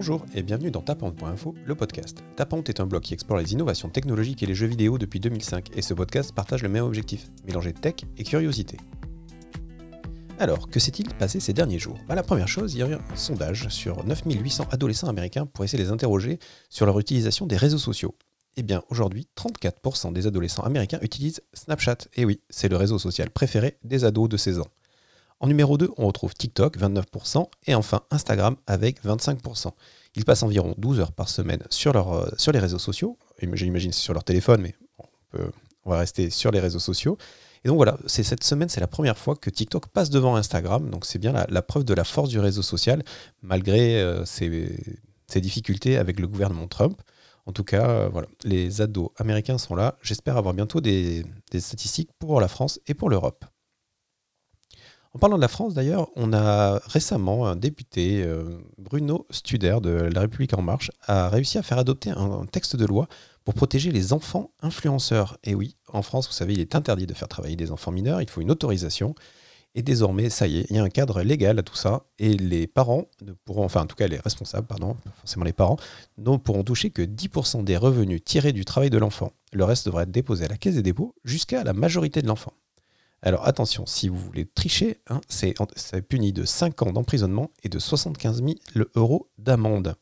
Bonjour 0.00 0.24
et 0.32 0.44
bienvenue 0.44 0.70
dans 0.70 0.80
Tapante.info, 0.80 1.56
le 1.64 1.74
podcast. 1.74 2.22
Tapante 2.36 2.68
est 2.68 2.78
un 2.78 2.86
blog 2.86 3.02
qui 3.02 3.14
explore 3.14 3.36
les 3.36 3.52
innovations 3.52 3.88
technologiques 3.88 4.44
et 4.44 4.46
les 4.46 4.54
jeux 4.54 4.68
vidéo 4.68 4.96
depuis 4.96 5.18
2005 5.18 5.76
et 5.76 5.82
ce 5.82 5.92
podcast 5.92 6.32
partage 6.32 6.62
le 6.62 6.68
même 6.68 6.84
objectif, 6.84 7.32
mélanger 7.44 7.72
tech 7.72 7.94
et 8.16 8.22
curiosité. 8.22 8.76
Alors, 10.38 10.70
que 10.70 10.78
s'est-il 10.78 11.12
passé 11.14 11.40
ces 11.40 11.52
derniers 11.52 11.80
jours? 11.80 11.98
Bah, 12.06 12.14
La 12.14 12.22
première 12.22 12.46
chose, 12.46 12.74
il 12.74 12.78
y 12.78 12.82
a 12.84 12.88
eu 12.88 12.94
un 12.94 13.16
sondage 13.16 13.66
sur 13.70 14.04
9800 14.04 14.68
adolescents 14.70 15.08
américains 15.08 15.46
pour 15.46 15.64
essayer 15.64 15.82
de 15.82 15.88
les 15.88 15.92
interroger 15.92 16.38
sur 16.70 16.86
leur 16.86 17.00
utilisation 17.00 17.46
des 17.46 17.56
réseaux 17.56 17.76
sociaux. 17.76 18.14
Eh 18.56 18.62
bien, 18.62 18.84
aujourd'hui, 18.90 19.26
34% 19.36 20.12
des 20.12 20.28
adolescents 20.28 20.62
américains 20.62 21.00
utilisent 21.02 21.42
Snapchat. 21.54 22.06
Et 22.14 22.24
oui, 22.24 22.40
c'est 22.50 22.68
le 22.68 22.76
réseau 22.76 23.00
social 23.00 23.30
préféré 23.30 23.78
des 23.82 24.04
ados 24.04 24.28
de 24.28 24.36
16 24.36 24.60
ans. 24.60 24.68
En 25.40 25.46
numéro 25.46 25.78
2, 25.78 25.90
on 25.96 26.06
retrouve 26.06 26.34
TikTok, 26.34 26.78
29%, 26.78 27.46
et 27.66 27.74
enfin 27.74 28.02
Instagram 28.10 28.56
avec 28.66 29.02
25%. 29.04 29.70
Ils 30.16 30.24
passent 30.24 30.42
environ 30.42 30.74
12 30.78 31.00
heures 31.00 31.12
par 31.12 31.28
semaine 31.28 31.62
sur, 31.70 31.94
euh, 31.96 32.28
les 32.52 32.58
réseaux 32.58 32.78
sociaux. 32.78 33.16
J'imagine 33.52 33.92
sur 33.92 34.14
leur 34.14 34.24
téléphone, 34.24 34.62
mais 34.62 34.74
on, 34.98 35.38
on, 35.84 35.90
va 35.90 35.98
rester 35.98 36.30
sur 36.30 36.50
les 36.50 36.58
réseaux 36.58 36.80
sociaux. 36.80 37.16
Et 37.64 37.68
donc 37.68 37.76
voilà, 37.76 37.98
c'est 38.06 38.22
cette 38.22 38.44
semaine, 38.44 38.68
c'est 38.68 38.80
la 38.80 38.86
première 38.86 39.18
fois 39.18 39.36
que 39.36 39.50
TikTok 39.50 39.88
passe 39.88 40.10
devant 40.10 40.36
Instagram. 40.36 40.90
Donc 40.90 41.04
c'est 41.04 41.18
bien 41.18 41.32
la, 41.32 41.62
preuve 41.62 41.84
de 41.84 41.94
la 41.94 42.04
force 42.04 42.28
du 42.28 42.38
réseau 42.38 42.62
social, 42.62 43.02
malgré 43.42 44.00
euh, 44.00 44.24
ses, 44.24 44.50
difficultés 45.36 45.98
avec 45.98 46.20
le 46.20 46.26
gouvernement 46.26 46.68
Trump. 46.68 47.00
En 47.46 47.52
tout 47.52 47.64
cas, 47.64 47.88
euh, 47.88 48.08
voilà, 48.12 48.28
les 48.44 48.80
ados 48.80 49.10
américains 49.16 49.58
sont 49.58 49.74
là. 49.74 49.96
J'espère 50.02 50.36
avoir 50.36 50.54
bientôt 50.54 50.80
des, 50.80 51.24
statistiques 51.58 52.10
pour 52.18 52.40
la 52.40 52.48
France 52.48 52.80
et 52.86 52.94
pour 52.94 53.10
l'Europe. 53.10 53.44
En 55.18 55.20
parlant 55.20 55.36
de 55.36 55.42
la 55.42 55.48
France, 55.48 55.74
d'ailleurs, 55.74 56.10
on 56.14 56.32
a 56.32 56.78
récemment 56.86 57.48
un 57.48 57.56
député, 57.56 58.22
euh, 58.22 58.60
Bruno 58.78 59.26
Studer 59.30 59.78
de 59.82 59.90
La 59.90 60.20
République 60.20 60.56
En 60.56 60.62
Marche, 60.62 60.92
a 61.08 61.28
réussi 61.28 61.58
à 61.58 61.64
faire 61.64 61.78
adopter 61.78 62.10
un, 62.10 62.46
texte 62.46 62.76
de 62.76 62.86
loi 62.86 63.08
pour 63.44 63.54
protéger 63.54 63.90
les 63.90 64.12
enfants 64.12 64.52
influenceurs. 64.62 65.36
Et 65.42 65.56
oui, 65.56 65.74
en 65.88 66.02
France, 66.02 66.28
vous 66.28 66.32
savez, 66.32 66.52
il 66.52 66.60
est 66.60 66.76
interdit 66.76 67.08
de 67.08 67.14
faire 67.14 67.26
travailler 67.26 67.56
des 67.56 67.72
enfants 67.72 67.90
mineurs, 67.90 68.22
il 68.22 68.30
faut 68.30 68.42
une 68.42 68.52
autorisation. 68.52 69.16
Et 69.74 69.82
désormais, 69.82 70.30
ça 70.30 70.46
y 70.46 70.58
est, 70.58 70.66
il 70.70 70.76
y 70.76 70.78
a 70.78 70.84
un 70.84 70.88
cadre 70.88 71.20
légal 71.22 71.58
à 71.58 71.64
tout 71.64 71.74
ça, 71.74 72.04
et 72.20 72.36
les 72.36 72.68
parents 72.68 73.06
ne 73.20 73.32
pourront, 73.32 73.64
enfin 73.64 73.80
en 73.80 73.86
tout 73.86 73.96
cas 73.96 74.06
les 74.06 74.18
responsables, 74.18 74.68
pardon, 74.68 74.94
forcément 75.16 75.44
les 75.44 75.52
parents, 75.52 75.78
ne 76.16 76.36
pourront 76.36 76.62
toucher 76.62 76.90
que 76.90 77.02
10% 77.02 77.64
des 77.64 77.76
revenus 77.76 78.22
tirés 78.24 78.52
du 78.52 78.64
travail 78.64 78.90
de 78.90 78.98
l'enfant. 78.98 79.32
Le 79.52 79.64
reste 79.64 79.84
devrait 79.84 80.04
être 80.04 80.12
déposé 80.12 80.44
à 80.44 80.48
la 80.48 80.56
caisse 80.56 80.76
des 80.76 80.82
dépôts 80.82 81.16
jusqu'à 81.24 81.64
la 81.64 81.72
majorité 81.72 82.22
de 82.22 82.28
l'enfant. 82.28 82.52
Alors 83.22 83.46
attention, 83.46 83.84
si 83.86 84.08
vous 84.08 84.18
voulez 84.18 84.46
tricher, 84.46 85.00
hein, 85.08 85.20
c'est 85.28 85.54
puni 86.02 86.32
de 86.32 86.44
5 86.44 86.82
ans 86.82 86.92
d'emprisonnement 86.92 87.50
et 87.64 87.68
de 87.68 87.78
75 87.78 88.42
000 88.42 88.86
euros 88.94 89.28
d'amende. 89.38 89.96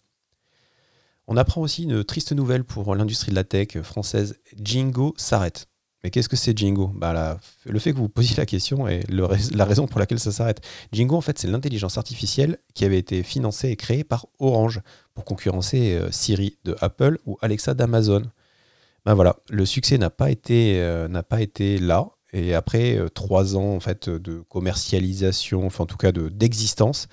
On 1.27 1.37
apprend 1.37 1.61
aussi 1.61 1.85
une 1.85 2.05
triste 2.05 2.33
nouvelle 2.33 2.65
pour 2.65 2.95
l'industrie 2.95 3.31
de 3.31 3.37
la 3.37 3.45
tech 3.45 3.81
française, 3.83 4.39
Jingo 4.63 5.15
s'arrête. 5.17 5.67
Mais 6.05 6.11
qu'est-ce 6.11 6.29
que 6.29 6.37
c'est 6.37 6.57
Jingo? 6.57 6.93
Bah, 6.95 7.41
Le 7.65 7.79
fait 7.81 7.93
que 7.93 7.99
vous 7.99 8.09
posiez 8.09 8.37
la 8.37 8.47
question 8.47 8.87
est 8.87 9.03
la 9.11 9.65
raison 9.65 9.89
pour 9.89 9.99
laquelle 9.99 10.21
ça 10.21 10.31
s'arrête. 10.31 10.61
Jingo, 10.93 11.17
en 11.17 11.21
fait, 11.21 11.37
c'est 11.37 11.49
l'intelligence 11.49 11.99
artificielle 11.99 12.59
qui 12.75 12.85
avait 12.85 12.99
été 12.99 13.25
financée 13.25 13.71
et 13.71 13.77
créée 13.77 14.05
par 14.05 14.27
Orange 14.39 14.83
pour 15.15 15.25
concurrencer 15.25 15.95
euh, 15.95 16.13
Siri 16.13 16.59
de 16.65 16.77
Apple 16.81 17.19
ou 17.27 17.39
Alexa 17.43 17.75
d'Amazon. 17.75 18.23
Ben 19.05 19.15
voilà, 19.15 19.37
le 19.51 19.67
succès 19.67 19.99
n'a 19.99 20.11
pas, 20.11 20.31
été, 20.31 20.81
euh, 20.81 21.09
n'a 21.09 21.25
pas 21.25 21.41
été 21.41 21.79
là. 21.79 22.11
Et 22.33 22.55
après 22.55 22.97
euh, 22.97 23.09
trois 23.09 23.57
ans 23.57 23.75
en 23.75 23.81
fait, 23.81 24.09
de 24.09 24.41
commercialisation, 24.49 25.67
enfin 25.67 25.85
en 25.85 25.87
tout 25.87 25.97
cas 25.97 26.13
d'existence, 26.13 27.09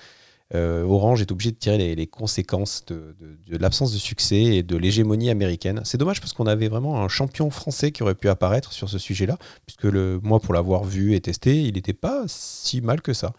euh, 0.54 0.84
Orange 0.84 1.20
est 1.20 1.32
obligé 1.32 1.50
de 1.50 1.56
tirer 1.56 1.94
les, 1.94 2.06
conséquences 2.06 2.84
de, 2.86 3.16
l'absence 3.48 3.92
de 3.92 3.98
succès 3.98 4.42
et 4.42 4.62
de 4.62 4.76
l'hégémonie 4.76 5.30
américaine. 5.30 5.80
C'est 5.84 5.98
dommage 5.98 6.20
parce 6.20 6.32
qu'on 6.32 6.46
avait 6.46 6.68
vraiment 6.68 7.02
un 7.02 7.08
champion 7.08 7.50
français 7.50 7.92
qui 7.92 8.02
aurait 8.02 8.14
pu 8.14 8.28
apparaître 8.28 8.72
sur 8.72 8.88
ce 8.88 8.98
sujet-là, 8.98 9.38
puisque 9.66 9.84
le, 9.84 10.20
moi, 10.22 10.40
pour 10.40 10.54
l'avoir 10.54 10.84
vu 10.84 11.14
et 11.14 11.20
testé, 11.20 11.62
il 11.62 11.74
n'était 11.74 11.94
pas 11.94 12.24
si 12.26 12.82
mal 12.82 13.00
que 13.00 13.12
ça. 13.12 13.32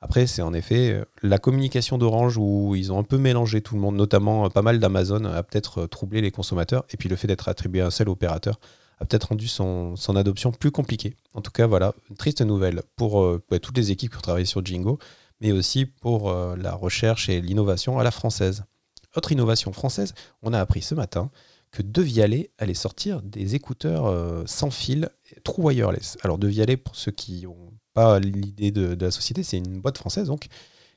Après, 0.00 0.26
c'est 0.26 0.42
en 0.42 0.54
effet 0.54 0.90
euh, 0.92 1.04
la 1.22 1.38
communication 1.38 1.98
d'Orange 1.98 2.38
où 2.38 2.74
ils 2.74 2.92
ont 2.92 2.98
un 2.98 3.04
peu 3.04 3.18
mélangé 3.18 3.60
tout 3.60 3.74
le 3.74 3.80
monde, 3.80 3.96
notamment 3.96 4.48
pas 4.48 4.62
mal 4.62 4.78
d'Amazon, 4.78 5.24
a 5.24 5.42
peut-être 5.42 5.86
troublé 5.86 6.20
les 6.20 6.30
consommateurs, 6.30 6.84
et 6.90 6.96
puis 6.96 7.08
le 7.08 7.16
fait 7.16 7.26
d'être 7.26 7.48
attribué 7.48 7.82
à 7.82 7.86
un 7.86 7.90
seul 7.90 8.08
opérateur 8.08 8.58
peut-être 9.04 9.28
rendu 9.28 9.48
son, 9.48 9.94
adoption 10.16 10.52
plus 10.52 10.70
compliquée. 10.70 11.16
En 11.34 11.40
tout 11.40 11.50
cas, 11.50 11.66
voilà, 11.66 11.94
une 12.10 12.16
triste 12.16 12.42
nouvelle 12.42 12.82
pour 12.96 13.24
bah, 13.50 13.58
toutes 13.58 13.76
les 13.76 13.90
équipes 13.90 14.12
qui 14.12 14.18
ont 14.18 14.22
travaillé 14.22 14.46
sur 14.46 14.64
Jingo 14.64 14.98
mais 15.42 15.52
aussi 15.52 15.84
pour 15.86 16.30
euh, 16.30 16.56
la 16.56 16.72
recherche 16.72 17.28
et 17.28 17.40
l'innovation 17.40 17.98
à 17.98 18.04
la 18.04 18.12
française. 18.12 18.64
Autre 19.16 19.32
innovation 19.32 19.72
française, 19.72 20.14
on 20.40 20.52
a 20.54 20.60
appris 20.60 20.82
ce 20.82 20.94
matin 20.94 21.30
que 21.72 21.82
De 21.82 22.00
Vialet 22.00 22.50
allait 22.58 22.74
sortir 22.74 23.20
des 23.22 23.54
écouteurs 23.56 24.06
euh, 24.06 24.44
sans 24.46 24.70
fil 24.70 25.10
True 25.42 25.64
Wireless. 25.64 26.16
Alors 26.22 26.38
De 26.38 26.46
Vialet, 26.46 26.76
pour 26.76 26.94
ceux 26.94 27.10
qui 27.10 27.42
n'ont 27.42 27.72
pas 27.92 28.20
l'idée 28.20 28.70
de, 28.70 28.96
la 28.98 29.10
société, 29.10 29.42
c'est 29.42 29.58
une 29.58 29.80
boîte 29.80 29.98
française 29.98 30.28
donc 30.28 30.46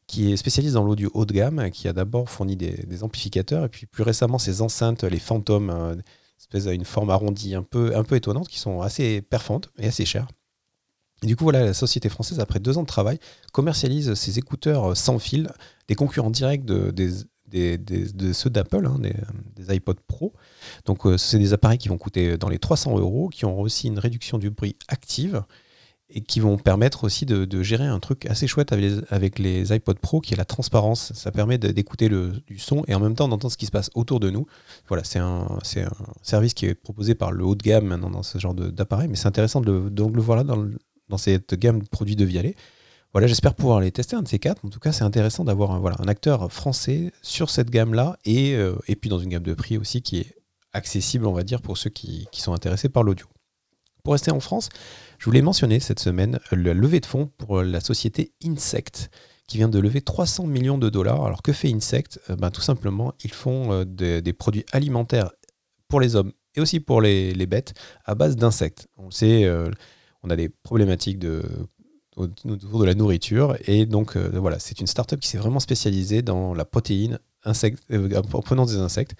qui 0.07 0.31
est 0.31 0.37
spécialisée 0.37 0.75
dans 0.75 0.83
l'audio 0.83 1.09
haut 1.15 1.25
de 1.25 1.33
gamme, 1.33 1.71
qui 1.71 1.87
a 1.87 1.93
d'abord 1.93 2.29
fourni 2.29 2.55
des, 2.55 3.03
amplificateurs 3.03 3.65
et 3.65 3.69
puis 3.69 3.87
plus 3.87 4.03
récemment 4.03 4.37
ces 4.37 4.61
enceintes, 4.61 5.03
les 5.03 5.17
Phantom, 5.17 5.71
euh, 5.71 5.95
espèce 6.39 6.67
à 6.67 6.73
une 6.73 6.85
forme 6.85 7.09
arrondie 7.09 7.55
un 7.55 7.63
peu, 7.63 7.93
étonnante, 8.11 8.47
qui 8.47 8.59
sont 8.59 8.81
assez 8.81 9.21
performantes 9.21 9.69
et 9.77 9.87
assez 9.87 10.05
chères. 10.05 10.27
Du 11.23 11.35
coup, 11.35 11.45
voilà, 11.45 11.63
la 11.63 11.73
société 11.73 12.09
française, 12.09 12.39
après 12.39 12.59
deux 12.59 12.77
ans 12.77 12.81
de 12.81 12.87
travail, 12.87 13.19
commercialise 13.51 14.13
ses 14.15 14.37
écouteurs 14.37 14.95
sans 14.95 15.17
fil, 15.17 15.49
des 15.87 15.95
concurrents 15.95 16.29
directs 16.29 16.65
de, 16.65 16.93
ceux 18.33 18.49
d'Apple, 18.49 18.85
hein, 18.85 18.99
des, 19.55 19.73
iPod 19.73 19.99
Pro. 20.01 20.33
Donc, 20.85 21.05
euh, 21.05 21.17
c'est 21.17 21.39
des 21.39 21.53
appareils 21.53 21.77
qui 21.77 21.87
vont 21.87 21.97
coûter 21.97 22.37
dans 22.37 22.49
les 22.49 22.59
300 22.59 22.99
euros, 22.99 23.29
qui 23.29 23.45
ont 23.45 23.59
aussi 23.61 23.87
une 23.87 23.99
réduction 23.99 24.37
du 24.37 24.49
bruit 24.49 24.75
active 24.87 25.43
et 26.09 26.21
qui 26.21 26.39
vont 26.39 26.57
permettre 26.57 27.03
aussi 27.03 27.25
de, 27.25 27.63
gérer 27.63 27.85
un 27.85 27.99
truc 27.99 28.25
assez 28.27 28.47
chouette 28.47 28.71
avec 28.71 29.39
les, 29.39 29.71
iPod 29.71 29.97
Pro, 29.99 30.21
qui 30.21 30.33
est 30.33 30.37
la 30.37 30.45
transparence. 30.45 31.11
Ça 31.13 31.31
permet 31.31 31.57
d'écouter 31.57 32.09
du 32.09 32.59
son 32.59 32.83
et 32.87 32.93
en 32.93 32.99
même 32.99 33.15
temps 33.15 33.27
d'entendre 33.27 33.51
ce 33.51 33.57
qui 33.57 33.65
se 33.65 33.71
passe 33.71 33.89
autour 33.95 34.19
de 34.19 34.29
nous. 34.29 34.45
Voilà, 34.87 35.03
c'est 35.03 35.19
un, 35.19 35.47
service 36.21 36.53
qui 36.53 36.67
est 36.67 36.75
proposé 36.75 37.15
par 37.15 37.31
le 37.31 37.43
haut 37.43 37.55
de 37.55 37.63
gamme 37.63 37.85
maintenant 37.85 38.09
dans 38.09 38.23
ce 38.23 38.37
genre 38.37 38.53
d'appareil, 38.53 39.07
mais 39.07 39.15
c'est 39.15 39.27
intéressant 39.27 39.61
de, 39.61 39.91
le 39.95 40.21
voir 40.21 40.43
là 40.43 40.55
dans 41.09 41.17
cette 41.17 41.55
gamme 41.55 41.81
de 41.81 41.87
produits 41.87 42.15
de 42.15 42.25
Vialet. 42.25 42.55
Voilà, 43.11 43.27
j'espère 43.27 43.55
pouvoir 43.55 43.79
les 43.79 43.91
tester, 43.91 44.17
un 44.17 44.23
de 44.23 44.27
ces 44.27 44.39
quatre. 44.39 44.65
En 44.65 44.69
tout 44.69 44.79
cas, 44.79 44.91
c'est 44.91 45.05
intéressant 45.05 45.45
d'avoir 45.45 45.71
un, 45.71 45.79
voilà, 45.79 45.95
un 45.99 46.07
acteur 46.09 46.51
français 46.51 47.13
sur 47.21 47.49
cette 47.49 47.69
gamme-là 47.69 48.17
et, 48.25 48.55
euh, 48.55 48.75
et 48.89 48.97
puis 48.97 49.09
dans 49.09 49.19
une 49.19 49.29
gamme 49.29 49.43
de 49.43 49.53
prix 49.53 49.77
aussi 49.77 50.01
qui 50.01 50.19
est 50.19 50.35
accessible, 50.73 51.25
on 51.25 51.31
va 51.31 51.43
dire, 51.43 51.61
pour 51.61 51.77
ceux 51.77 51.89
qui 51.89 52.27
sont 52.33 52.53
intéressés 52.53 52.89
par 52.89 53.03
l'audio. 53.03 53.25
Pour 54.05 54.13
rester 54.13 54.31
en 54.31 54.39
France, 54.39 54.69
je 55.19 55.25
voulais 55.25 55.41
mentionner 55.41 55.81
cette 55.81 55.99
semaine 55.99 56.39
la 56.51 56.73
levée 56.73 57.01
de 57.01 57.05
fonds 57.05 57.29
pour 57.37 57.61
la 57.61 57.81
société 57.81 58.31
Insect 58.45 59.09
qui 59.47 59.57
vient 59.57 59.67
de 59.67 59.79
lever 59.79 59.99
300 59.99 60.47
millions 60.47 60.77
de 60.77 60.89
dollars. 60.89 61.25
Alors 61.25 61.41
que 61.41 61.51
fait 61.51 61.73
Insect? 61.73 62.21
Euh, 62.29 62.37
ben, 62.37 62.51
Tout 62.51 62.61
simplement, 62.61 63.13
ils 63.25 63.33
font 63.33 63.73
euh, 63.73 63.83
des, 63.83 64.33
produits 64.33 64.65
alimentaires 64.71 65.31
pour 65.89 65.99
les 65.99 66.15
hommes 66.15 66.31
et 66.55 66.61
aussi 66.61 66.79
pour 66.79 67.01
les, 67.01 67.33
bêtes 67.45 67.73
à 68.05 68.15
base 68.15 68.37
d'insectes. 68.37 68.87
On 68.95 69.11
sait, 69.11 69.45
on 70.23 70.29
a 70.29 70.37
des 70.37 70.47
problématiques 70.47 71.19
de, 71.19 71.43
autour 72.15 72.79
de 72.79 72.85
la 72.85 72.93
nourriture. 72.93 73.55
Et 73.67 73.85
donc, 73.85 74.15
euh, 74.15 74.29
voilà, 74.35 74.59
c'est 74.59 74.79
une 74.79 74.87
startup 74.87 75.19
qui 75.19 75.27
s'est 75.27 75.37
vraiment 75.37 75.59
spécialisée 75.59 76.21
dans 76.21 76.53
la 76.53 76.65
protéine 76.65 77.19
insecte, 77.43 77.83
euh, 77.91 78.09
en 78.33 78.41
prenant 78.41 78.65
des 78.65 78.77
insectes. 78.77 79.15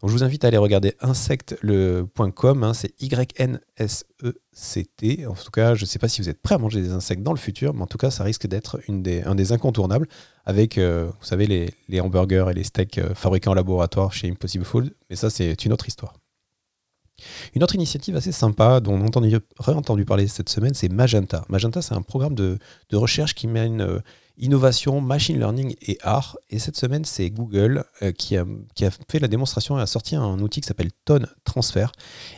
Donc, 0.00 0.10
je 0.10 0.14
vous 0.14 0.24
invite 0.24 0.44
à 0.44 0.48
aller 0.48 0.56
regarder 0.56 0.94
insecte.com, 1.00 2.64
hein, 2.64 2.72
c'est 2.72 2.94
Y-N-S-E-C-T. 3.02 3.66
En 5.26 5.34
tout 5.34 5.50
cas, 5.50 5.74
je 5.74 5.82
ne 5.82 5.86
sais 5.86 5.98
pas 5.98 6.08
si 6.08 6.22
vous 6.22 6.30
êtes 6.30 6.40
prêt 6.40 6.54
à 6.54 6.58
manger 6.58 6.80
des 6.80 6.92
insectes 6.92 7.22
dans 7.22 7.32
le 7.32 7.38
futur, 7.38 7.74
mais 7.74 7.82
en 7.82 7.86
tout 7.86 7.98
cas, 7.98 8.10
ça 8.10 8.24
risque 8.24 8.46
d'être 8.46 8.80
un 8.88 9.34
des 9.34 9.52
incontournables 9.52 10.08
avec, 10.46 10.78
euh, 10.78 11.10
vous 11.20 11.26
savez, 11.26 11.46
les, 11.88 12.00
hamburgers 12.00 12.46
et 12.50 12.54
les 12.54 12.64
steaks 12.64 13.00
fabriqués 13.14 13.50
en 13.50 13.54
laboratoire 13.54 14.12
chez 14.12 14.30
Impossible 14.30 14.64
Food. 14.64 14.94
Mais 15.10 15.16
ça, 15.16 15.28
c'est 15.28 15.64
une 15.64 15.72
autre 15.72 15.86
histoire. 15.86 16.14
Une 17.54 17.62
autre 17.62 17.74
initiative 17.74 18.16
assez 18.16 18.32
sympa 18.32 18.80
dont 18.80 18.94
on 18.94 19.02
a 19.02 19.04
entendu, 19.04 19.36
entendu 19.66 20.04
parler 20.04 20.26
cette 20.26 20.48
semaine, 20.48 20.74
c'est 20.74 20.88
Magenta. 20.88 21.44
Magenta, 21.48 21.82
c'est 21.82 21.94
un 21.94 22.02
programme 22.02 22.34
de, 22.34 22.58
recherche 22.92 23.34
qui 23.34 23.46
mène 23.46 23.80
euh, 23.80 23.98
innovation, 24.40 25.00
machine 25.00 25.38
learning 25.38 25.76
et 25.82 25.98
art. 26.02 26.36
Et 26.50 26.58
cette 26.58 26.76
semaine, 26.76 27.04
c'est 27.04 27.30
Google 27.30 27.84
euh, 28.02 28.12
qui, 28.12 28.36
a, 28.36 28.44
fait 29.08 29.18
la 29.18 29.28
démonstration 29.28 29.78
et 29.78 29.82
a 29.82 29.86
sorti 29.86 30.16
un 30.16 30.38
outil 30.40 30.60
qui 30.60 30.66
s'appelle 30.66 30.90
Tone 31.04 31.26
Transfer 31.44 31.86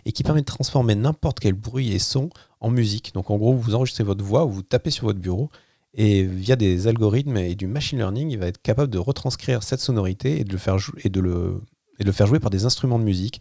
et 0.04 0.12
qui 0.12 0.22
permet 0.22 0.40
de 0.40 0.46
transformer 0.46 0.94
n'importe 0.94 1.40
quel 1.40 1.54
bruit 1.54 1.92
et 1.92 1.98
son 1.98 2.30
en 2.60 2.70
musique. 2.70 3.14
Donc 3.14 3.30
en 3.30 3.38
gros, 3.38 3.54
vous 3.54 3.74
enregistrez 3.74 4.04
votre 4.04 4.24
voix 4.24 4.44
ou 4.44 4.50
vous 4.50 4.62
tapez 4.62 4.90
sur 4.90 5.06
votre 5.06 5.20
bureau 5.20 5.50
et 5.94 6.24
via 6.24 6.56
des 6.56 6.86
algorithmes 6.86 7.36
et 7.36 7.54
du 7.54 7.66
machine 7.66 7.98
learning, 7.98 8.30
il 8.30 8.38
va 8.38 8.46
être 8.46 8.62
capable 8.62 8.90
de 8.90 8.98
retranscrire 8.98 9.62
cette 9.62 9.80
sonorité 9.80 10.40
et 10.40 10.44
de 10.44 10.52
le 10.52 10.58
faire, 10.58 10.76
et 11.04 11.10
de 11.10 11.20
le, 11.20 11.60
faire 12.12 12.26
jouer 12.26 12.40
par 12.40 12.50
des 12.50 12.64
instruments 12.64 12.98
de 12.98 13.04
musique 13.04 13.40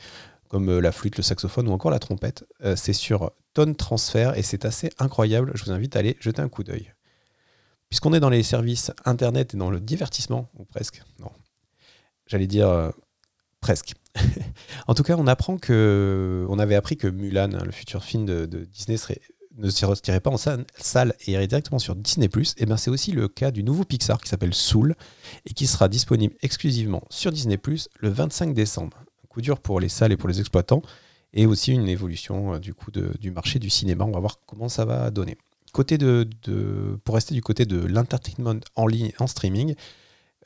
comme 0.50 0.70
euh, 0.70 0.82
la 0.82 0.92
flûte, 0.92 1.16
le 1.16 1.24
saxophone 1.24 1.70
ou 1.70 1.72
encore 1.72 1.92
la 1.92 2.00
trompette. 2.00 2.46
Euh, 2.66 2.76
c'est 2.76 2.94
sur 2.94 3.32
Tone 3.54 3.76
Transfer 3.76 4.34
et 4.36 4.42
c'est 4.42 4.66
assez 4.66 4.90
incroyable. 5.00 5.52
Je 5.56 5.64
vous 5.64 5.72
invite 5.72 5.96
à 5.96 6.00
aller 6.00 6.18
jeter 6.20 6.42
un 6.42 6.50
coup 6.50 6.64
d'œil. 6.64 6.92
Puisqu'on 7.92 8.14
est 8.14 8.20
dans 8.20 8.30
les 8.30 8.42
services 8.42 8.92
Internet 9.06 9.54
et 9.54 9.58
dans 9.58 9.70
le 9.70 9.80
divertissement, 9.80 10.50
ou 10.58 10.66
presque, 10.66 11.04
non. 11.20 11.30
j'allais 12.26 12.48
dire 12.48 12.92
presque. 13.60 13.94
en 14.88 14.94
tout 14.96 15.04
cas, 15.04 15.16
on 15.18 15.28
apprend 15.28 15.58
que, 15.58 16.46
on 16.50 16.60
avait 16.60 16.76
appris 16.76 16.98
que 16.98 17.08
Mulan, 17.08 17.50
le 17.64 17.72
futur 17.72 18.04
film 18.04 18.26
de, 18.26 18.46
Disney, 18.46 18.98
ne 19.58 19.70
se 19.70 19.86
retirait 19.86 20.20
pas 20.20 20.32
en 20.32 20.38
salle, 20.38 21.16
et 21.28 21.32
irait 21.32 21.48
directement 21.48 21.80
sur 21.80 21.96
Disney+. 21.96 22.28
Et 22.28 22.42
eh 22.58 22.66
bien, 22.66 22.78
c'est 22.78 22.90
aussi 22.90 23.12
le 23.12 23.28
cas 23.28 23.52
du 23.52 23.64
nouveau 23.64 23.84
Pixar 23.84 24.20
qui 24.20 24.30
s'appelle 24.30 24.54
Soul 24.54 24.96
et 25.46 25.54
qui 25.54 25.68
sera 25.68 25.88
disponible 25.88 26.36
exclusivement 26.42 27.04
sur 27.10 27.32
Disney+, 27.32 27.60
le 28.00 28.10
25 28.10 28.54
décembre. 28.54 28.98
Un 29.24 29.28
coup 29.28 29.42
dur 29.42 29.60
pour 29.60 29.80
les 29.80 29.90
salles 29.90 30.12
et 30.12 30.18
pour 30.18 30.30
les 30.30 30.40
exploitants, 30.40 30.82
et 31.34 31.46
aussi 31.46 31.72
une 31.72 31.88
évolution 31.88 32.56
euh, 32.56 32.60
du 32.60 32.74
coup 32.74 32.92
du 32.92 33.32
marché 33.32 33.60
du 33.60 33.70
cinéma. 33.70 34.06
On 34.06 34.12
va 34.12 34.20
voir 34.20 34.40
comment 34.46 34.70
ça 34.70 34.86
va 34.86 35.12
donner. 35.12 35.38
Côté 35.74 35.98
de, 35.98 36.28
pour 37.06 37.16
rester 37.16 37.34
du 37.34 37.42
côté 37.42 37.66
de 37.66 37.78
l'entertainment 37.78 38.60
en 38.76 38.88
ligne, 38.88 39.12
en 39.20 39.28
streaming, 39.28 39.76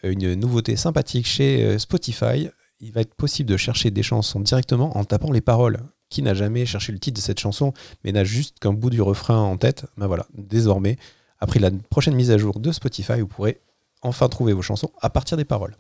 une 0.04 0.36
nouveauté 0.36 0.76
sympathique 0.76 1.26
chez 1.26 1.64
euh, 1.64 1.80
Spotify. 1.80 2.50
Il 2.80 2.92
va 2.92 3.02
être 3.02 3.16
possible 3.16 3.50
de 3.50 3.58
chercher 3.58 3.90
des 3.92 4.04
chansons 4.04 4.40
directement 4.40 4.98
en 4.98 5.04
tapant 5.04 5.32
les 5.32 5.42
paroles. 5.42 5.80
Qui 6.10 6.22
n'a 6.22 6.36
jamais 6.36 6.68
cherché 6.68 6.92
le 6.92 7.00
titre 7.00 7.20
de 7.20 7.26
cette 7.26 7.40
chanson, 7.40 7.74
mais 8.04 8.12
n'a 8.12 8.24
juste 8.24 8.60
qu'un 8.60 8.74
bout 8.74 8.92
du 8.92 9.02
refrain 9.02 9.40
en 9.40 9.58
tête? 9.58 9.86
Ben 9.98 10.06
voilà, 10.06 10.28
désormais, 10.36 10.98
après 11.40 11.60
la 11.60 11.72
prochaine 11.90 12.14
mise 12.16 12.30
à 12.30 12.38
jour 12.38 12.60
de 12.60 12.72
Spotify, 12.72 13.22
vous 13.22 13.28
pourrez 13.28 13.62
enfin 14.04 14.30
trouver 14.30 14.54
vos 14.54 14.62
chansons 14.62 14.92
à 15.02 15.10
partir 15.10 15.36
des 15.36 15.46
paroles. 15.46 15.76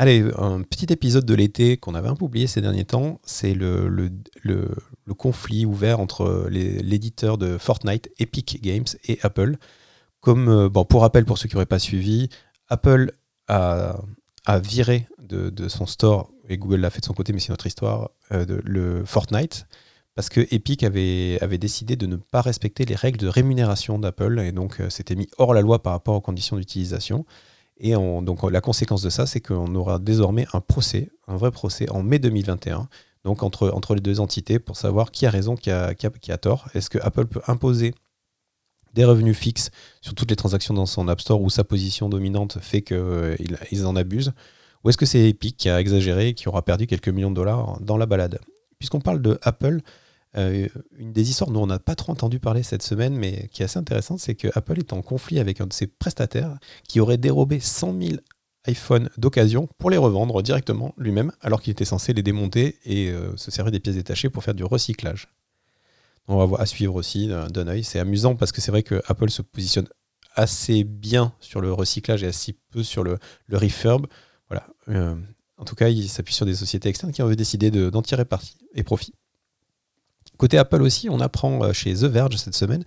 Allez, 0.00 0.24
un 0.38 0.62
petit 0.62 0.92
épisode 0.92 1.24
de 1.24 1.34
l'été 1.34 1.76
qu'on 1.76 1.96
avait 1.96 2.06
un 2.06 2.14
peu 2.14 2.26
oublié 2.26 2.46
ces 2.46 2.60
derniers 2.60 2.84
temps, 2.84 3.18
c'est 3.24 3.52
le, 3.52 4.12
conflit 5.18 5.66
ouvert 5.66 5.98
entre 5.98 6.46
l'éditeur 6.50 7.36
de 7.36 7.58
Fortnite, 7.58 8.08
Epic 8.20 8.62
Games, 8.62 8.86
et 9.08 9.18
Apple. 9.22 9.56
Comme, 10.20 10.48
euh, 10.48 10.68
bon, 10.68 10.84
pour 10.84 11.00
rappel, 11.00 11.24
pour 11.24 11.36
ceux 11.36 11.48
qui 11.48 11.56
n'auraient 11.56 11.66
pas 11.66 11.80
suivi, 11.80 12.28
Apple 12.68 13.10
a, 13.48 13.96
viré 14.62 15.08
de, 15.20 15.66
son 15.66 15.86
store, 15.86 16.30
et 16.48 16.58
Google 16.58 16.76
l'a 16.76 16.90
fait 16.90 17.00
de 17.00 17.06
son 17.06 17.12
côté, 17.12 17.32
mais 17.32 17.40
c'est 17.40 17.50
notre 17.50 17.66
histoire, 17.66 18.10
euh, 18.30 18.44
de, 18.44 18.62
le 18.64 19.04
Fortnite, 19.04 19.66
parce 20.14 20.28
que 20.28 20.46
Epic 20.54 20.84
avait, 20.84 21.58
décidé 21.58 21.96
de 21.96 22.06
ne 22.06 22.14
pas 22.14 22.40
respecter 22.40 22.84
les 22.84 22.94
règles 22.94 23.18
de 23.18 23.26
rémunération 23.26 23.98
d'Apple, 23.98 24.38
et 24.38 24.52
donc 24.52 24.80
euh, 24.80 24.90
c'était 24.90 25.16
mis 25.16 25.26
hors 25.38 25.54
la 25.54 25.60
loi 25.60 25.82
par 25.82 25.92
rapport 25.92 26.14
aux 26.14 26.20
conditions 26.20 26.56
d'utilisation. 26.56 27.26
Et 27.80 27.92
donc 27.92 28.42
la 28.50 28.60
conséquence 28.60 29.02
de 29.02 29.10
ça, 29.10 29.26
c'est 29.26 29.40
qu'on 29.40 29.74
aura 29.74 29.98
désormais 29.98 30.46
un 30.52 30.60
procès, 30.60 31.10
un 31.28 31.36
vrai 31.36 31.50
procès 31.50 31.88
en 31.90 32.02
mai 32.02 32.18
2021, 32.18 32.88
donc 33.24 33.42
entre, 33.42 33.70
entre 33.70 33.94
les 33.94 34.00
deux 34.00 34.20
entités 34.20 34.58
pour 34.58 34.76
savoir 34.76 35.10
qui 35.10 35.26
a 35.26 35.30
raison, 35.30 35.54
qui 35.54 35.70
a, 35.70 35.94
qui 35.94 36.32
a, 36.32 36.38
tort. 36.38 36.68
Est-ce 36.74 36.90
que 36.90 36.98
Apple 36.98 37.26
peut 37.26 37.40
imposer 37.46 37.94
des 38.94 39.04
revenus 39.04 39.36
fixes 39.36 39.70
sur 40.00 40.14
toutes 40.14 40.30
les 40.30 40.36
transactions 40.36 40.74
dans 40.74 40.86
son 40.86 41.06
App 41.08 41.20
Store 41.20 41.40
où 41.40 41.50
sa 41.50 41.62
position 41.62 42.08
dominante 42.08 42.58
fait 42.60 42.82
qu'ils 42.82 42.96
euh, 42.96 43.84
en 43.84 43.94
abusent? 43.94 44.32
Ou 44.82 44.90
est-ce 44.90 44.98
que 44.98 45.06
c'est 45.06 45.28
Epic 45.28 45.56
qui 45.56 45.68
a 45.68 45.80
exagéré 45.80 46.28
et 46.28 46.34
qui 46.34 46.48
aura 46.48 46.62
perdu 46.62 46.86
quelques 46.86 47.08
millions 47.08 47.30
de 47.30 47.36
dollars 47.36 47.78
dans 47.80 47.96
la 47.96 48.06
balade? 48.06 48.40
Puisqu'on 48.78 49.00
parle 49.00 49.20
de 49.20 49.38
Apple, 49.42 49.80
euh, 50.38 50.68
une 50.96 51.12
des 51.12 51.30
histoires 51.30 51.50
dont 51.50 51.62
on 51.62 51.66
n'a 51.66 51.78
pas 51.78 51.94
trop 51.94 52.12
entendu 52.12 52.38
parler 52.38 52.62
cette 52.62 52.82
semaine, 52.82 53.14
mais 53.14 53.48
qui 53.52 53.62
est 53.62 53.64
assez 53.64 53.78
intéressante, 53.78 54.20
c'est 54.20 54.34
que 54.34 54.48
Apple 54.54 54.78
est 54.78 54.92
en 54.92 55.02
conflit 55.02 55.38
avec 55.38 55.60
un 55.60 55.66
de 55.66 55.72
ses 55.72 55.86
prestataires 55.86 56.56
qui 56.88 57.00
aurait 57.00 57.18
dérobé 57.18 57.60
100 57.60 58.00
000 58.00 58.16
iPhones 58.66 59.08
d'occasion 59.16 59.68
pour 59.78 59.90
les 59.90 59.96
revendre 59.96 60.42
directement 60.42 60.94
lui-même, 60.96 61.32
alors 61.40 61.60
qu'il 61.60 61.70
était 61.70 61.84
censé 61.84 62.12
les 62.12 62.22
démonter 62.22 62.78
et 62.84 63.10
euh, 63.10 63.36
se 63.36 63.50
servir 63.50 63.72
des 63.72 63.80
pièces 63.80 63.96
détachées 63.96 64.30
pour 64.30 64.44
faire 64.44 64.54
du 64.54 64.64
recyclage. 64.64 65.28
On 66.26 66.36
va 66.36 66.44
voir 66.44 66.60
à 66.60 66.66
suivre 66.66 66.94
aussi 66.94 67.28
d'un 67.28 67.66
œil. 67.68 67.82
C'est 67.82 67.98
amusant 67.98 68.36
parce 68.36 68.52
que 68.52 68.60
c'est 68.60 68.70
vrai 68.70 68.82
que 68.82 69.00
Apple 69.06 69.30
se 69.30 69.40
positionne 69.40 69.88
assez 70.34 70.84
bien 70.84 71.32
sur 71.40 71.60
le 71.60 71.72
recyclage 71.72 72.22
et 72.22 72.26
assez 72.26 72.56
peu 72.70 72.82
sur 72.82 73.02
le, 73.02 73.18
refurb. 73.50 74.06
Voilà. 74.48 74.66
Euh, 74.88 75.16
en 75.56 75.64
tout 75.64 75.74
cas, 75.74 75.88
il 75.88 76.08
s'appuie 76.08 76.34
sur 76.34 76.46
des 76.46 76.54
sociétés 76.54 76.88
externes 76.88 77.12
qui 77.12 77.22
ont 77.22 77.30
décidé 77.30 77.70
d'en 77.70 78.02
tirer 78.02 78.24
parti 78.24 78.56
et 78.74 78.84
profit. 78.84 79.14
Côté 80.38 80.56
Apple 80.56 80.82
aussi, 80.82 81.10
on 81.10 81.18
apprend 81.18 81.64
euh, 81.64 81.72
chez 81.72 81.92
The 81.92 82.04
Verge 82.04 82.36
cette 82.36 82.54
semaine 82.54 82.84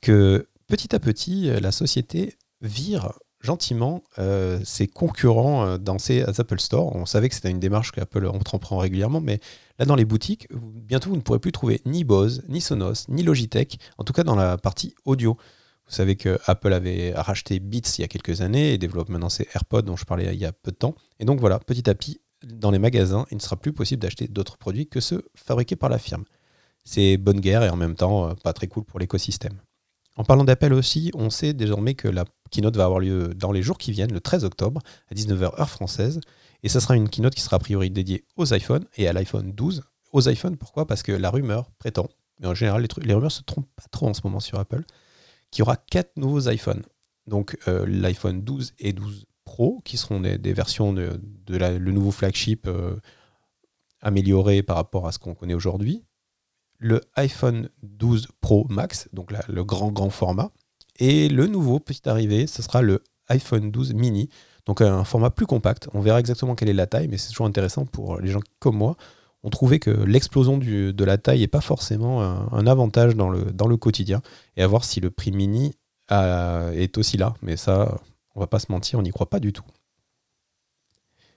que 0.00 0.48
petit 0.68 0.94
à 0.94 1.00
petit, 1.00 1.50
euh, 1.50 1.58
la 1.58 1.72
société 1.72 2.36
vire 2.60 3.12
gentiment 3.40 4.04
euh, 4.20 4.60
ses 4.64 4.86
concurrents 4.86 5.76
dans 5.76 5.98
ses 5.98 6.22
Apple 6.22 6.60
Store. 6.60 6.94
On 6.94 7.06
savait 7.06 7.28
que 7.28 7.34
c'était 7.34 7.50
une 7.50 7.58
démarche 7.58 7.90
qu'Apple 7.90 8.28
entreprend 8.28 8.78
régulièrement, 8.78 9.20
mais 9.20 9.40
là 9.80 9.84
dans 9.84 9.96
les 9.96 10.04
boutiques, 10.04 10.46
bientôt 10.52 11.10
vous 11.10 11.16
ne 11.16 11.22
pourrez 11.22 11.40
plus 11.40 11.50
trouver 11.50 11.80
ni 11.84 12.04
Bose, 12.04 12.44
ni 12.48 12.60
Sonos, 12.60 13.06
ni 13.08 13.24
Logitech, 13.24 13.80
en 13.98 14.04
tout 14.04 14.12
cas 14.12 14.22
dans 14.22 14.36
la 14.36 14.58
partie 14.58 14.94
audio. 15.04 15.36
Vous 15.88 15.92
savez 15.92 16.14
que 16.14 16.38
Apple 16.46 16.72
avait 16.72 17.12
racheté 17.16 17.58
Beats 17.58 17.98
il 17.98 18.02
y 18.02 18.04
a 18.04 18.08
quelques 18.08 18.42
années 18.42 18.74
et 18.74 18.78
développe 18.78 19.08
maintenant 19.08 19.28
ses 19.28 19.48
AirPods 19.52 19.82
dont 19.82 19.96
je 19.96 20.04
parlais 20.04 20.32
il 20.32 20.40
y 20.40 20.46
a 20.46 20.52
peu 20.52 20.70
de 20.70 20.76
temps. 20.76 20.94
Et 21.18 21.24
donc 21.24 21.40
voilà, 21.40 21.58
petit 21.58 21.90
à 21.90 21.96
petit, 21.96 22.20
dans 22.44 22.70
les 22.70 22.78
magasins, 22.78 23.26
il 23.32 23.38
ne 23.38 23.42
sera 23.42 23.56
plus 23.56 23.72
possible 23.72 24.00
d'acheter 24.00 24.28
d'autres 24.28 24.56
produits 24.56 24.86
que 24.86 25.00
ceux 25.00 25.24
fabriqués 25.34 25.74
par 25.74 25.90
la 25.90 25.98
firme 25.98 26.24
c'est 26.84 27.16
bonne 27.16 27.40
guerre 27.40 27.62
et 27.62 27.70
en 27.70 27.76
même 27.76 27.94
temps 27.94 28.28
euh, 28.28 28.34
pas 28.34 28.52
très 28.52 28.66
cool 28.66 28.84
pour 28.84 28.98
l'écosystème. 28.98 29.60
En 30.16 30.24
parlant 30.24 30.44
d'Apple 30.44 30.74
aussi, 30.74 31.10
on 31.14 31.30
sait 31.30 31.54
désormais 31.54 31.94
que 31.94 32.08
la 32.08 32.24
keynote 32.50 32.76
va 32.76 32.84
avoir 32.84 33.00
lieu 33.00 33.32
dans 33.34 33.50
les 33.50 33.62
jours 33.62 33.78
qui 33.78 33.92
viennent, 33.92 34.12
le 34.12 34.20
13 34.20 34.44
octobre, 34.44 34.82
à 35.10 35.14
19h 35.14 35.58
heure 35.58 35.70
française. 35.70 36.20
Et 36.62 36.68
ça 36.68 36.80
sera 36.80 36.96
une 36.96 37.08
keynote 37.08 37.34
qui 37.34 37.40
sera 37.40 37.56
a 37.56 37.58
priori 37.58 37.90
dédiée 37.90 38.24
aux 38.36 38.52
iPhones 38.52 38.84
et 38.96 39.08
à 39.08 39.12
l'iPhone 39.12 39.52
12. 39.52 39.82
Aux 40.12 40.28
iPhones, 40.28 40.58
pourquoi? 40.58 40.86
Parce 40.86 41.02
que 41.02 41.12
la 41.12 41.30
rumeur 41.30 41.70
prétend, 41.78 42.08
mais 42.40 42.46
en 42.46 42.54
général, 42.54 42.82
les, 42.82 42.88
les 43.06 43.14
rumeurs 43.14 43.32
se 43.32 43.42
trompent 43.42 43.70
pas 43.74 43.84
trop 43.90 44.08
en 44.08 44.14
ce 44.14 44.20
moment 44.24 44.40
sur 44.40 44.58
Apple, 44.58 44.84
qu'il 45.50 45.60
y 45.60 45.62
aura 45.62 45.76
quatre 45.76 46.16
nouveaux 46.16 46.50
iPhones. 46.50 46.82
Donc 47.26 47.56
euh, 47.66 47.86
l'iPhone 47.86 48.42
12 48.42 48.74
et 48.80 48.92
12 48.92 49.24
Pro, 49.44 49.80
qui 49.84 49.96
seront 49.96 50.20
des, 50.20 50.52
versions 50.52 50.92
de, 50.92 51.20
le 51.48 51.92
nouveau 51.92 52.10
flagship 52.10 52.66
euh, 52.66 52.96
amélioré 54.00 54.62
par 54.62 54.76
rapport 54.76 55.06
à 55.06 55.12
ce 55.12 55.18
qu'on 55.18 55.34
connaît 55.34 55.54
aujourd'hui 55.54 56.04
le 56.82 57.00
iPhone 57.14 57.68
12 57.84 58.28
Pro 58.40 58.66
Max, 58.68 59.08
donc 59.12 59.32
le 59.48 59.64
grand 59.64 59.92
grand 59.92 60.10
format, 60.10 60.50
et 60.98 61.28
le 61.28 61.46
nouveau 61.46 61.78
petit 61.78 62.08
arrivé, 62.08 62.46
ce 62.46 62.60
sera 62.60 62.82
le 62.82 63.02
iPhone 63.28 63.70
12 63.70 63.94
mini, 63.94 64.28
donc 64.66 64.80
un 64.80 65.04
format 65.04 65.30
plus 65.30 65.46
compact. 65.46 65.88
On 65.94 66.00
verra 66.00 66.18
exactement 66.18 66.54
quelle 66.54 66.68
est 66.68 66.74
la 66.74 66.86
taille, 66.86 67.08
mais 67.08 67.18
c'est 67.18 67.30
toujours 67.30 67.46
intéressant 67.46 67.86
pour 67.86 68.18
les 68.18 68.30
gens 68.30 68.40
comme 68.58 68.76
moi. 68.76 68.96
On 69.44 69.50
trouvait 69.50 69.78
que 69.78 69.90
l'explosion 69.90 70.58
de 70.58 71.04
la 71.04 71.18
taille 71.18 71.40
n'est 71.40 71.48
pas 71.48 71.60
forcément 71.60 72.22
un, 72.22 72.66
avantage 72.66 73.16
dans 73.16 73.30
le, 73.30 73.44
dans 73.44 73.68
le 73.68 73.76
quotidien, 73.76 74.20
et 74.56 74.62
à 74.62 74.66
voir 74.66 74.84
si 74.84 75.00
le 75.00 75.10
prix 75.10 75.30
mini 75.30 75.72
est 76.10 76.98
aussi 76.98 77.16
là, 77.16 77.34
mais 77.42 77.56
ça, 77.56 78.00
on 78.34 78.40
va 78.40 78.48
pas 78.48 78.58
se 78.58 78.70
mentir, 78.70 78.98
on 78.98 79.02
n'y 79.02 79.10
croit 79.10 79.30
pas 79.30 79.40
du 79.40 79.52
tout. 79.52 79.64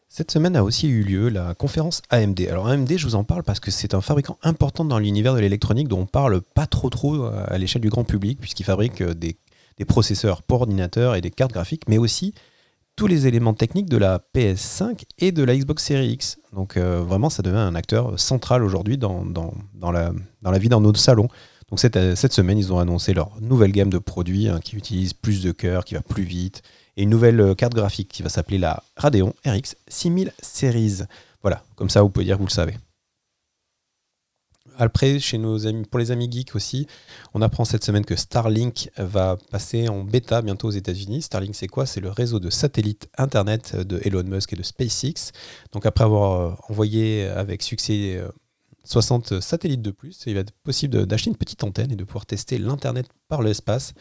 Cette 0.08 0.32
semaine 0.32 0.56
a 0.56 0.64
aussi 0.64 0.88
eu 0.88 1.04
lieu 1.04 1.30
la 1.30 1.56
conférence 1.56 2.02
AMD. 2.10 2.40
Alors 2.50 2.68
AMD, 2.68 2.98
je 2.98 3.06
vous 3.06 3.16
en 3.16 3.24
parle 3.24 3.44
parce 3.44 3.60
que 3.60 3.72
c'est 3.72 3.94
un 3.94 4.02
fabricant 4.02 4.38
important 4.44 4.86
dans 4.86 5.00
l'univers 5.00 5.34
de 5.34 5.40
l'électronique 5.40 5.88
dont 5.88 6.02
on 6.02 6.06
parle 6.06 6.42
pas 6.42 6.68
trop 6.68 6.90
euh, 7.04 7.44
à 7.48 7.58
l'échelle 7.58 7.82
du 7.82 7.90
grand 7.90 8.04
public 8.04 8.40
puisqu'il 8.40 8.64
fabrique 8.64 9.02
euh, 9.02 9.14
des, 9.14 9.38
processeurs 9.88 10.42
pour 10.42 10.62
ordinateur 10.62 11.16
et 11.16 11.22
des 11.22 11.32
cartes 11.32 11.52
graphiques, 11.52 11.90
mais 11.90 11.98
aussi 11.98 12.34
tous 12.96 13.08
les 13.08 13.28
éléments 13.28 13.54
techniques 13.54 13.90
de 13.90 13.98
la 13.98 14.24
PS5 14.34 15.02
et 15.20 15.34
de 15.34 15.44
la 15.44 15.58
Xbox 15.58 15.84
Series 15.84 16.12
X. 16.12 16.38
Donc 16.54 16.78
euh, 16.78 17.04
vraiment, 17.06 17.30
ça 17.30 17.44
devient 17.44 17.58
un 17.58 17.76
acteur 17.76 18.18
central 18.18 18.64
aujourd'hui 18.64 18.98
dans, 18.98 19.26
la, 19.92 20.14
dans 20.42 20.52
la 20.52 20.60
vie 20.60 20.70
dans 20.70 20.80
nos 20.80 20.94
salons. 20.94 21.28
Donc 21.70 21.80
cette, 21.80 22.16
cette 22.16 22.32
semaine, 22.32 22.58
ils 22.58 22.72
ont 22.72 22.80
annoncé 22.80 23.14
leur 23.14 23.32
nouvelle 23.42 23.74
gamme 23.74 23.90
de 23.90 23.98
produits 23.98 24.48
hein, 24.48 24.62
qui 24.64 24.78
utilise 24.78 25.14
plus 25.14 25.44
de 25.44 25.52
cœur, 25.52 25.84
qui 25.84 25.96
va 25.96 26.02
plus 26.02 26.24
vite, 26.24 26.62
et 26.98 27.04
une 27.04 27.10
nouvelle 27.10 27.40
euh, 27.42 27.56
carte 27.56 27.74
graphique 27.74 28.10
qui 28.10 28.24
va 28.24 28.30
s'appeler 28.30 28.58
la 28.58 28.84
Radeon 28.98 29.34
RX 29.46 29.75
6000 29.88 30.32
Series. 30.42 31.04
Voilà, 31.42 31.64
comme 31.75 31.90
ça 31.90 32.02
vous 32.02 32.10
pouvez 32.10 32.25
dire 32.25 32.36
que 32.36 32.42
vous 32.42 32.48
le 32.48 32.52
savez. 32.52 32.78
Après, 34.78 35.20
chez 35.20 35.38
nos 35.38 35.68
amis, 35.68 35.86
pour 35.86 36.00
les 36.00 36.12
amis 36.12 36.30
geeks 36.30 36.54
aussi, 36.54 36.86
on 37.34 37.42
apprend 37.42 37.64
cette 37.64 37.86
semaine 37.86 38.04
que 38.04 38.18
Starlink 38.18 38.90
va 38.98 39.38
passer 39.50 39.88
en 39.88 40.04
bêta 40.04 40.42
bientôt 40.42 40.68
aux 40.68 40.72
États-Unis. 40.72 41.22
Starlink, 41.22 41.56
c'est 41.56 41.68
quoi? 41.68 41.86
C'est 41.86 42.02
le 42.02 42.10
réseau 42.10 42.42
de 42.42 42.50
satellites 42.50 43.08
Internet 43.18 43.78
de 43.78 44.02
Elon 44.04 44.24
Musk 44.24 44.52
et 44.52 44.58
de 44.58 44.64
SpaceX. 44.64 45.32
Donc, 45.72 45.86
après 45.86 46.04
avoir 46.04 46.42
euh, 46.42 46.54
envoyé 46.68 47.25
avec 47.25 47.62
succès 47.62 48.22
60 48.86 49.32
euh, 49.32 49.42
satellites 49.42 49.82
de 49.82 49.92
plus, 49.92 50.24
il 50.28 50.36
va 50.36 50.42
être 50.42 50.52
possible 50.64 51.06
d'acheter 51.06 51.30
une 51.30 51.36
petite 51.36 51.64
antenne 51.64 51.92
et 51.92 51.96
de 51.96 52.04
pouvoir 52.04 52.25
tester 52.25 52.58
l'Internet 52.58 53.08
par 53.28 53.42
l'espace 53.42 53.94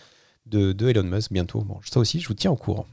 de, 0.46 0.88
Elon 0.88 1.04
Musk 1.04 1.32
bientôt. 1.32 1.60
Bon, 1.60 1.80
ça 1.84 2.00
aussi, 2.00 2.20
je 2.20 2.28
vous 2.28 2.34
tiens 2.34 2.50
au 2.50 2.56
courant. 2.56 2.86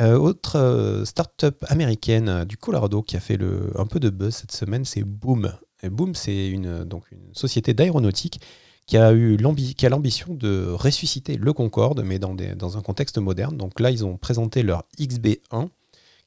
Euh, 0.00 0.16
autre 0.16 0.56
euh, 0.56 1.04
start-up 1.04 1.64
américaine 1.68 2.28
euh, 2.28 2.44
du 2.44 2.56
Colorado 2.56 3.00
qui 3.02 3.16
a 3.16 3.20
fait 3.20 3.36
le, 3.36 3.70
un 3.78 3.86
peu 3.86 4.00
de 4.00 4.10
buzz 4.10 4.34
cette 4.34 4.50
semaine, 4.50 4.84
c'est 4.84 5.04
Boom. 5.04 5.52
Et 5.84 5.88
Boom, 5.88 6.16
c'est 6.16 6.48
une, 6.48 6.82
donc 6.84 7.04
une 7.12 7.32
société 7.32 7.74
d'aéronautique 7.74 8.40
qui 8.86 8.96
a 8.96 9.14
eu 9.14 9.38
qui 9.76 9.86
a 9.86 9.88
l'ambition 9.88 10.34
de 10.34 10.66
ressusciter 10.68 11.36
le 11.36 11.52
Concorde, 11.52 12.02
mais 12.04 12.18
dans, 12.18 12.34
des, 12.34 12.54
dans 12.54 12.76
un 12.76 12.82
contexte 12.82 13.18
moderne. 13.18 13.56
Donc 13.56 13.80
là, 13.80 13.90
ils 13.90 14.04
ont 14.04 14.16
présenté 14.16 14.62
leur 14.62 14.84
XB1, 14.98 15.68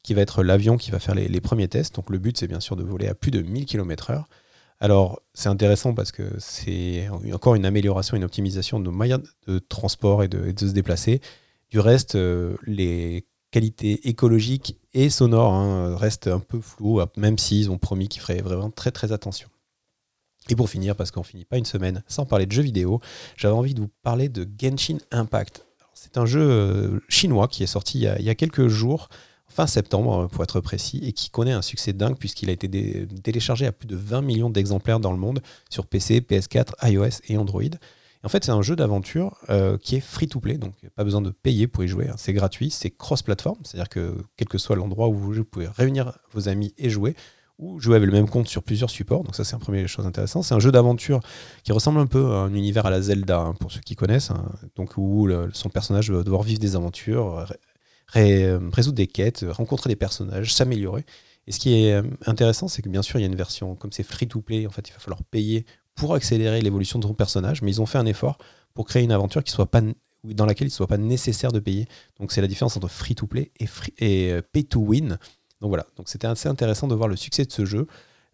qui 0.01 0.13
va 0.13 0.21
être 0.21 0.43
l'avion 0.43 0.77
qui 0.77 0.89
va 0.89 0.99
faire 0.99 1.13
les, 1.13 1.27
les, 1.27 1.41
premiers 1.41 1.67
tests. 1.67 1.95
Donc 1.95 2.09
le 2.09 2.17
but, 2.17 2.37
c'est 2.37 2.47
bien 2.47 2.59
sûr 2.59 2.75
de 2.75 2.83
voler 2.83 3.07
à 3.07 3.13
plus 3.13 3.31
de 3.31 3.41
1000 3.41 3.65
km/h. 3.65 4.23
Alors, 4.79 5.21
c'est 5.33 5.49
intéressant 5.49 5.93
parce 5.93 6.11
que 6.11 6.23
c'est 6.39 7.09
encore 7.33 7.55
une 7.55 7.65
amélioration, 7.65 8.15
une 8.15 8.23
optimisation 8.23 8.79
de 8.79 8.85
nos 8.85 8.91
moyens 8.91 9.21
de 9.47 9.59
transport 9.59 10.23
et 10.23 10.27
de, 10.27 10.53
se 10.57 10.71
déplacer. 10.73 11.21
Du 11.69 11.79
reste, 11.79 12.15
euh, 12.15 12.55
les 12.65 13.25
qualité 13.51 14.07
écologique 14.09 14.77
et 14.93 15.09
sonore 15.09 15.53
hein, 15.53 15.95
reste 15.95 16.27
un 16.27 16.39
peu 16.39 16.59
flou, 16.59 17.01
même 17.15 17.37
s'ils 17.37 17.71
ont 17.71 17.77
promis 17.77 18.09
qu'ils 18.09 18.21
feraient 18.21 18.41
vraiment 18.41 18.69
très 18.69 18.91
très 18.91 19.11
attention. 19.11 19.49
Et 20.49 20.55
pour 20.55 20.69
finir, 20.69 20.95
parce 20.95 21.11
qu'on 21.11 21.23
finit 21.23 21.45
pas 21.45 21.57
une 21.57 21.65
semaine 21.65 22.03
sans 22.07 22.25
parler 22.25 22.45
de 22.45 22.51
jeux 22.51 22.61
vidéo, 22.61 23.01
j'avais 23.35 23.53
envie 23.53 23.73
de 23.73 23.81
vous 23.81 23.89
parler 24.03 24.29
de 24.29 24.47
Genshin 24.59 24.97
Impact. 25.11 25.65
C'est 25.93 26.17
un 26.17 26.25
jeu 26.25 26.41
euh, 26.41 26.99
chinois 27.09 27.47
qui 27.47 27.63
est 27.63 27.67
sorti 27.67 27.99
il 27.99 28.23
y, 28.23 28.29
a, 28.29 28.35
quelques 28.35 28.67
jours, 28.67 29.09
fin 29.49 29.67
septembre 29.67 30.27
pour 30.27 30.43
être 30.43 30.59
précis, 30.59 30.99
et 31.03 31.13
qui 31.13 31.29
connaît 31.29 31.51
un 31.51 31.61
succès 31.61 31.93
dingue 31.93 32.17
puisqu'il 32.17 32.49
a 32.49 32.53
été 32.53 33.07
téléchargé 33.23 33.65
à 33.65 33.71
plus 33.71 33.87
de 33.87 33.95
20 33.95 34.21
millions 34.21 34.49
d'exemplaires 34.49 34.99
dans 34.99 35.11
le 35.11 35.17
monde 35.17 35.41
sur 35.69 35.85
PC, 35.85 36.19
PS4, 36.21 36.73
iOS 36.91 37.21
et 37.29 37.37
Android. 37.37 37.61
en 38.23 38.29
fait, 38.29 38.43
c'est 38.43 38.51
un 38.51 38.61
jeu 38.61 38.75
d'aventure 38.75 39.37
euh, 39.49 39.77
qui 39.77 39.95
est 39.95 40.01
free 40.01 40.27
to 40.27 40.39
play, 40.39 40.57
donc 40.57 40.73
pas 40.95 41.03
besoin 41.03 41.21
de 41.21 41.31
payer 41.31 41.67
pour 41.67 41.83
y 41.83 41.87
jouer. 41.87 42.09
Hein. 42.09 42.15
C'est 42.17 42.33
gratuit, 42.33 42.69
c'est 42.69 42.91
cross-platform, 42.91 43.57
c'est-à-dire 43.63 43.89
que 43.89 44.17
quel 44.35 44.47
que 44.47 44.57
soit 44.57 44.75
l'endroit 44.75 45.07
où 45.07 45.13
vous 45.13 45.33
jouez, 45.33 45.41
vous 45.41 45.49
pouvez 45.49 45.67
réunir 45.67 46.17
vos 46.33 46.49
amis 46.49 46.73
et 46.77 46.89
jouer 46.89 47.15
ou 47.57 47.79
jouer 47.79 47.95
avec 47.95 48.05
le 48.05 48.13
même 48.13 48.29
compte 48.29 48.47
sur 48.47 48.61
plusieurs 48.61 48.91
supports. 48.91 49.23
Donc 49.23 49.35
ça, 49.35 49.43
c'est 49.43 49.55
un 49.55 49.59
premier 49.59 49.87
chose 49.87 50.05
intéressante. 50.05 50.43
C'est 50.43 50.53
un 50.53 50.59
jeu 50.59 50.71
d'aventure 50.71 51.21
qui 51.63 51.71
ressemble 51.71 51.99
un 51.99 52.05
peu 52.05 52.23
à 52.33 52.37
un 52.41 52.53
univers 52.53 52.85
à 52.85 52.91
la 52.91 53.01
Zelda, 53.01 53.39
hein, 53.39 53.53
pour 53.59 53.71
ceux 53.71 53.79
qui 53.79 53.95
connaissent. 53.95 54.29
Hein. 54.29 54.45
donc 54.75 54.97
où 54.97 55.27
son 55.53 55.69
personnage 55.69 56.11
va 56.11 56.21
devoir 56.21 56.43
vivre 56.43 56.59
des 56.59 56.75
aventures, 56.75 57.47
résoudre 58.13 58.95
des 58.95 59.07
quêtes, 59.07 59.45
rencontrer 59.49 59.89
des 59.89 59.95
personnages, 59.95 60.53
s'améliorer. 60.53 61.05
Et 61.47 61.51
ce 61.51 61.59
qui 61.59 61.73
est 61.73 61.93
euh, 61.93 62.03
intéressant, 62.25 62.67
c'est 62.67 62.81
que 62.81 62.89
bien 62.89 63.01
sûr, 63.01 63.19
il 63.19 63.23
y 63.23 63.25
a 63.25 63.27
une 63.27 63.35
version, 63.35 63.75
comme 63.75 63.91
c'est 63.91 64.03
free-to-play, 64.03 64.67
en 64.67 64.69
fait, 64.69 64.87
il 64.89 64.93
va 64.93 64.99
falloir 64.99 65.23
payer 65.23 65.65
pour 65.95 66.13
accélérer 66.13 66.61
l'évolution 66.61 66.99
de 66.99 67.07
ton 67.07 67.13
personnage, 67.13 67.61
mais 67.61 67.71
ils 67.71 67.81
ont 67.81 67.85
fait 67.85 67.97
un 67.97 68.05
effort 68.05 68.37
pour 68.73 68.85
créer 68.85 69.03
une 69.03 69.11
aventure 69.11 69.43
qui 69.43 69.51
soit 69.51 69.71
pas 69.71 69.81
dans 70.23 70.45
laquelle 70.45 70.67
il 70.67 70.71
ne 70.71 70.75
soit 70.75 70.87
pas 70.87 70.97
nécessaire 70.97 71.51
de 71.51 71.59
payer. 71.59 71.87
Donc 72.19 72.31
c'est 72.31 72.41
la 72.41 72.47
différence 72.47 72.75
entre 72.75 72.89
free-to-play 72.89 73.51
et, 73.59 73.67
et 73.99 74.31
euh, 74.31 74.41
pay-to-win. 74.51 75.17
Donc 75.61 75.69
voilà, 75.69 75.87
donc 75.95 76.09
c'était 76.09 76.27
assez 76.27 76.49
intéressant 76.49 76.87
de 76.87 76.95
voir 76.95 77.07
le 77.07 77.15
succès 77.15 77.45
de 77.45 77.51
ce 77.51 77.65
jeu. 77.65 77.87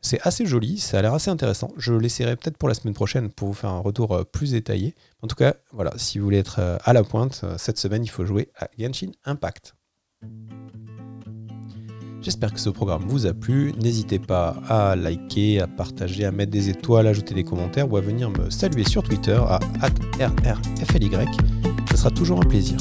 C'est 0.06 0.20
assez 0.28 0.46
joli, 0.46 0.80
ça 0.80 1.00
a 1.00 1.02
l'air 1.02 1.14
assez 1.14 1.32
intéressant. 1.32 1.72
Je 1.78 1.94
l'essaierai 1.94 2.36
peut-être 2.36 2.58
pour 2.58 2.68
la 2.68 2.76
semaine 2.76 2.94
prochaine 2.94 3.30
pour 3.30 3.48
vous 3.48 3.54
faire 3.54 3.70
un 3.70 3.80
retour 3.80 4.12
euh, 4.12 4.24
plus 4.26 4.52
détaillé. 4.52 4.96
En 5.22 5.28
tout 5.28 5.36
cas, 5.36 5.56
voilà, 5.72 5.94
si 5.96 6.20
vous 6.20 6.26
voulez 6.26 6.40
être 6.40 6.58
euh, 6.60 6.78
à 6.84 6.92
la 6.92 7.04
pointe, 7.04 7.40
euh, 7.46 7.56
cette 7.58 7.78
semaine, 7.78 8.04
il 8.04 8.10
faut 8.10 8.26
jouer 8.26 8.50
à 8.60 8.68
Genshin 8.78 9.12
Impact. 9.24 9.76
J'espère 12.22 12.54
que 12.54 12.60
ce 12.60 12.70
programme 12.70 13.04
vous 13.08 13.26
a 13.28 13.34
plu. 13.34 13.74
N'hésitez 13.82 14.20
pas 14.20 14.58
à 14.68 14.98
liker, 14.98 15.62
à 15.62 15.68
partager, 15.68 16.26
à 16.26 16.32
mettre 16.32 16.52
des 16.52 16.70
étoiles, 16.70 17.08
à 17.08 17.12
ajouter 17.12 17.34
des 17.34 17.46
commentaires 17.46 17.90
ou 17.90 17.96
à 17.96 18.02
venir 18.02 18.30
me 18.30 18.50
saluer 18.50 18.84
sur 18.84 19.04
Twitter 19.04 19.40
à 19.48 19.60
RRFLY. 19.82 21.12
Ce 21.92 21.98
sera 21.98 22.12
toujours 22.12 22.40
un 22.40 22.46
plaisir. 22.46 22.78